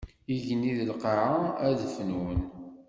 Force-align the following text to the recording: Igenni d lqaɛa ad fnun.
Igenni 0.33 0.71
d 0.77 0.79
lqaɛa 0.91 1.37
ad 1.67 1.79
fnun. 1.95 2.39